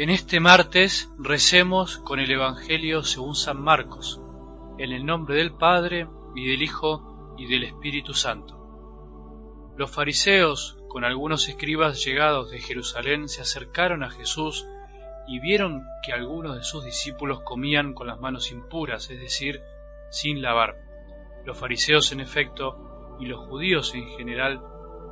[0.00, 4.18] En este martes recemos con el Evangelio según San Marcos,
[4.78, 8.56] en el nombre del Padre y del Hijo y del Espíritu Santo.
[9.76, 14.66] Los fariseos, con algunos escribas llegados de Jerusalén, se acercaron a Jesús
[15.28, 19.60] y vieron que algunos de sus discípulos comían con las manos impuras, es decir,
[20.08, 20.76] sin lavar.
[21.44, 24.62] Los fariseos, en efecto, y los judíos en general,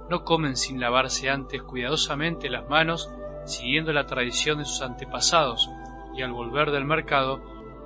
[0.09, 3.12] no comen sin lavarse antes cuidadosamente las manos
[3.48, 5.70] siguiendo la tradición de sus antepasados,
[6.15, 7.41] y al volver del mercado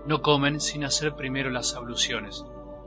[0.07, 2.45] no comen sin hacer primero las abluciones.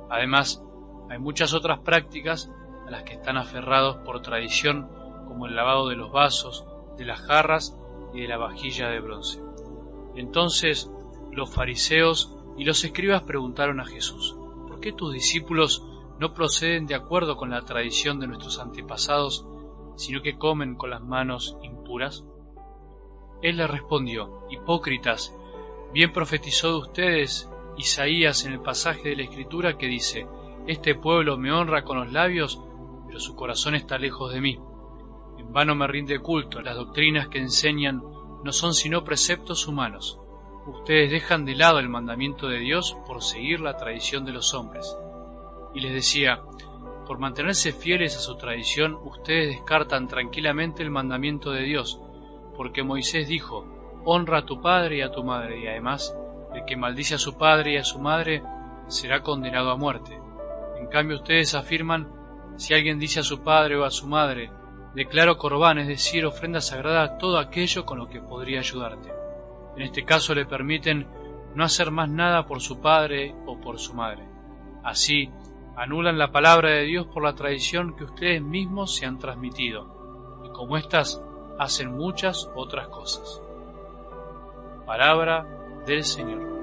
[0.10, 0.64] Además,
[1.10, 2.52] hay muchas otras prácticas
[2.88, 4.90] a las que están aferrados por tradición,
[5.28, 6.66] como el lavado de los vasos,
[6.98, 7.78] de las jarras
[8.14, 9.42] y de la vajilla de bronce.
[10.16, 10.90] Entonces
[11.32, 14.36] los fariseos y los escribas preguntaron a Jesús,
[14.68, 15.84] ¿por qué tus discípulos
[16.20, 19.46] no proceden de acuerdo con la tradición de nuestros antepasados,
[19.98, 22.24] sino que comen con las manos impuras?
[23.42, 25.36] Él le respondió, Hipócritas,
[25.94, 30.28] bien profetizó de ustedes Isaías en el pasaje de la Escritura que dice,
[30.68, 32.62] Este pueblo me honra con los labios,
[33.08, 34.60] pero su corazón está lejos de mí.
[35.38, 38.02] En vano me rinde culto, las doctrinas que enseñan
[38.44, 40.20] no son sino preceptos humanos.
[40.68, 44.98] Ustedes dejan de lado el mandamiento de Dios por seguir la tradición de los hombres.
[45.74, 46.42] Y les decía,
[47.06, 52.02] por mantenerse fieles a su tradición, ustedes descartan tranquilamente el mandamiento de Dios,
[52.56, 53.66] porque Moisés dijo,
[54.06, 56.16] honra a tu padre y a tu madre, y además,
[56.54, 58.44] el que maldice a su padre y a su madre
[58.88, 60.20] será condenado a muerte.
[60.80, 62.08] En cambio ustedes afirman,
[62.58, 64.52] si alguien dice a su padre o a su madre,
[64.94, 69.12] declaro corbán, es decir, ofrenda sagrada, todo aquello con lo que podría ayudarte.
[69.76, 71.08] En este caso le permiten
[71.54, 74.24] no hacer más nada por su padre o por su madre.
[74.84, 75.32] Así,
[75.76, 80.50] anulan la palabra de Dios por la tradición que ustedes mismos se han transmitido, y
[80.50, 81.22] como éstas
[81.58, 83.42] hacen muchas otras cosas.
[84.86, 85.46] Palabra
[85.86, 86.56] del Señor.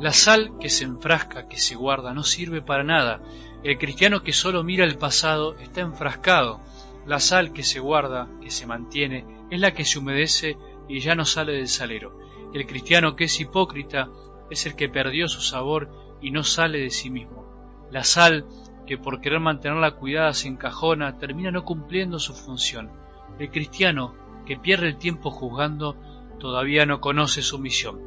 [0.00, 3.20] La sal que se enfrasca, que se guarda, no sirve para nada.
[3.64, 6.60] El cristiano que solo mira el pasado está enfrascado.
[7.04, 10.56] La sal que se guarda, que se mantiene, es la que se humedece
[10.88, 12.18] y ya no sale del salero.
[12.52, 14.08] El cristiano que es hipócrita
[14.50, 15.90] es el que perdió su sabor
[16.20, 17.86] y no sale de sí mismo.
[17.90, 18.46] La sal,
[18.86, 22.90] que por querer mantenerla cuidada se encajona, termina no cumpliendo su función.
[23.38, 24.14] El cristiano,
[24.46, 25.96] que pierde el tiempo juzgando,
[26.38, 28.00] todavía no conoce su misión.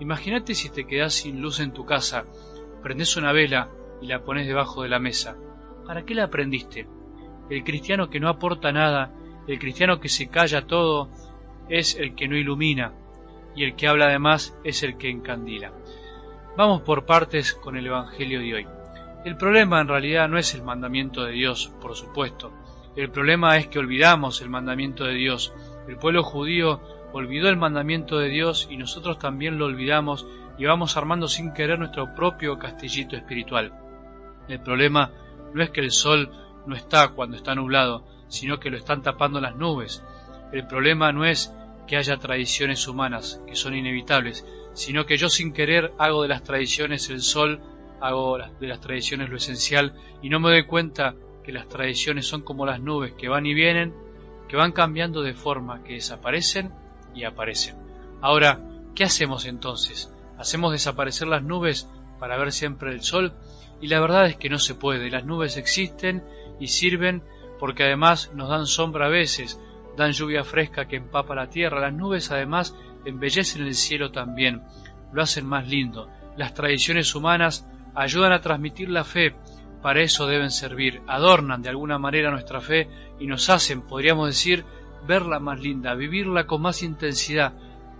[0.00, 2.24] Imagínate si te quedas sin luz en tu casa,
[2.82, 3.70] prendes una vela
[4.02, 5.36] y la pones debajo de la mesa.
[5.86, 6.88] ¿Para qué la aprendiste?
[7.48, 9.14] El cristiano que no aporta nada,
[9.46, 11.08] el cristiano que se calla todo,
[11.68, 12.92] es el que no ilumina,
[13.54, 15.72] y el que habla además es el que encandila.
[16.56, 18.66] Vamos por partes con el Evangelio de hoy.
[19.24, 22.52] El problema en realidad no es el mandamiento de Dios, por supuesto.
[22.94, 25.52] El problema es que olvidamos el mandamiento de Dios.
[25.88, 26.80] El pueblo judío
[27.12, 30.26] olvidó el mandamiento de Dios y nosotros también lo olvidamos
[30.58, 33.72] y vamos armando sin querer nuestro propio castillito espiritual.
[34.48, 35.10] El problema
[35.52, 36.30] no es que el sol
[36.66, 40.02] no está cuando está nublado, sino que lo están tapando las nubes.
[40.52, 41.52] El problema no es
[41.86, 46.42] que haya tradiciones humanas, que son inevitables, sino que yo sin querer hago de las
[46.42, 47.60] tradiciones el sol,
[48.00, 51.14] hago de las tradiciones lo esencial, y no me doy cuenta
[51.44, 53.94] que las tradiciones son como las nubes que van y vienen,
[54.48, 56.72] que van cambiando de forma, que desaparecen
[57.14, 57.76] y aparecen.
[58.20, 58.60] Ahora,
[58.94, 60.12] ¿qué hacemos entonces?
[60.38, 63.32] ¿Hacemos desaparecer las nubes para ver siempre el sol?
[63.80, 66.24] Y la verdad es que no se puede, las nubes existen
[66.58, 67.22] y sirven
[67.58, 69.60] porque además nos dan sombra a veces,
[69.96, 74.62] dan lluvia fresca que empapa la tierra, las nubes además embellecen el cielo también,
[75.12, 76.08] lo hacen más lindo.
[76.36, 79.34] Las tradiciones humanas ayudan a transmitir la fe,
[79.82, 84.64] para eso deben servir, adornan de alguna manera nuestra fe y nos hacen, podríamos decir,
[85.06, 87.52] verla más linda, vivirla con más intensidad,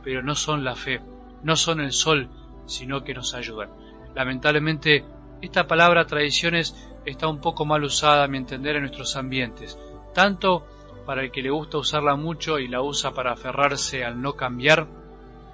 [0.02, 1.00] pero no son la fe,
[1.42, 2.28] no son el sol,
[2.66, 3.70] sino que nos ayudan.
[4.14, 5.04] Lamentablemente,
[5.40, 6.74] esta palabra tradiciones
[7.04, 9.78] está un poco mal usada, a mi entender, en nuestros ambientes,
[10.12, 10.66] tanto
[11.06, 14.86] para el que le gusta usarla mucho y la usa para aferrarse al no cambiar.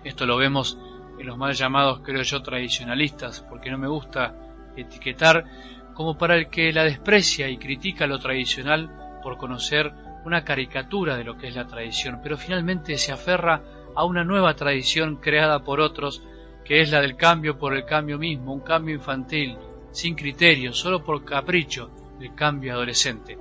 [0.03, 0.79] Esto lo vemos
[1.19, 4.35] en los mal llamados, creo yo, tradicionalistas, porque no me gusta
[4.77, 5.45] etiquetar,
[5.95, 9.93] como para el que la desprecia y critica lo tradicional por conocer
[10.25, 13.61] una caricatura de lo que es la tradición, pero finalmente se aferra
[13.95, 16.23] a una nueva tradición creada por otros,
[16.65, 19.59] que es la del cambio por el cambio mismo, un cambio infantil,
[19.91, 21.91] sin criterio, solo por capricho,
[22.21, 23.37] el cambio adolescente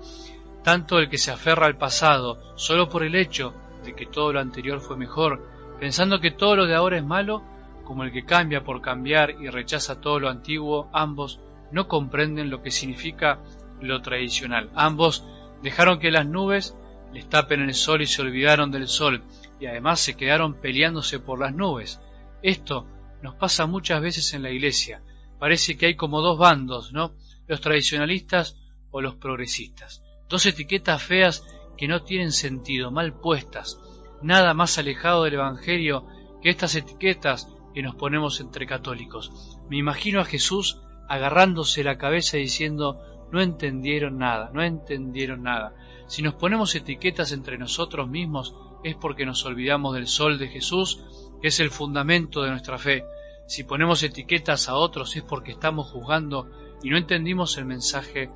[0.64, 3.54] tanto el que se aferra al pasado solo por el hecho
[3.84, 5.48] de que todo lo anterior fue mejor,
[5.80, 7.44] pensando que todo lo de ahora es malo,
[7.84, 11.40] como el que cambia por cambiar y rechaza todo lo antiguo, ambos
[11.72, 13.40] no comprenden lo que significa
[13.82, 14.70] lo tradicional.
[14.76, 15.26] Ambos
[15.64, 16.76] dejaron que las nubes
[17.14, 19.24] les tapen el sol y se olvidaron del sol,
[19.60, 22.00] y además se quedaron peleándose por las nubes.
[22.42, 22.88] Esto
[23.22, 25.02] nos pasa muchas veces en la iglesia.
[25.40, 27.14] Parece que hay como dos bandos, ¿no?
[27.48, 28.58] Los tradicionalistas
[28.92, 30.04] o los progresistas.
[30.32, 31.46] Dos etiquetas feas
[31.76, 33.82] que no tienen sentido, mal puestas.
[34.22, 36.08] Nada más alejado del Evangelio
[36.42, 39.60] que estas etiquetas que nos ponemos entre católicos.
[39.70, 40.80] Me imagino a Jesús
[41.10, 43.02] agarrándose la cabeza y diciendo
[43.34, 45.76] no entendieron nada, no entendieron nada.
[46.08, 48.56] Si nos ponemos etiquetas entre nosotros mismos
[48.86, 51.04] es porque nos olvidamos del sol de Jesús,
[51.42, 53.04] que es el fundamento de nuestra fe.
[53.48, 56.50] Si ponemos etiquetas a otros es porque estamos juzgando
[56.82, 58.30] y no entendimos el mensaje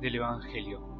[0.00, 0.95] del Evangelio.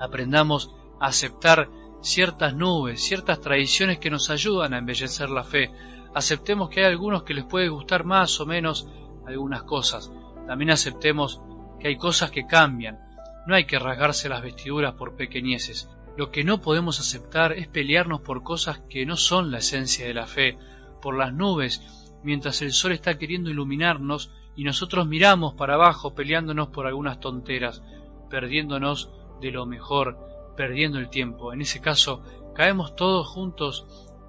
[0.00, 1.68] Aprendamos a aceptar
[2.00, 5.70] ciertas nubes, ciertas tradiciones que nos ayudan a embellecer la fe.
[6.14, 8.88] Aceptemos que hay algunos que les puede gustar más o menos
[9.26, 10.10] algunas cosas,
[10.46, 11.40] también aceptemos
[11.78, 12.98] que hay cosas que cambian.
[13.46, 15.88] No hay que rasgarse las vestiduras por pequeñeces.
[16.16, 20.14] Lo que no podemos aceptar es pelearnos por cosas que no son la esencia de
[20.14, 20.58] la fe,
[21.00, 21.80] por las nubes,
[22.22, 27.82] mientras el sol está queriendo iluminarnos y nosotros miramos para abajo peleándonos por algunas tonteras,
[28.28, 29.10] perdiéndonos
[29.42, 30.16] de lo mejor,
[30.56, 31.52] perdiendo el tiempo.
[31.52, 32.22] En ese caso,
[32.54, 33.86] caemos todos juntos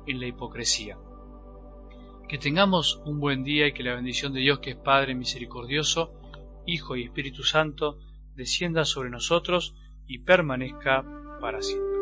[0.07, 0.97] en la hipocresía.
[2.27, 6.11] Que tengamos un buen día y que la bendición de Dios, que es Padre misericordioso,
[6.65, 7.99] Hijo y Espíritu Santo,
[8.35, 9.75] descienda sobre nosotros
[10.07, 11.05] y permanezca
[11.39, 11.92] para siempre.